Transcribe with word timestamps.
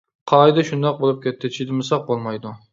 قائىدە 0.31 0.63
شۇنداق 0.69 0.97
بولۇپ 1.03 1.21
كەتتى، 1.27 1.53
چىدىمىساق 1.59 2.05
بولمايدۇ. 2.11 2.59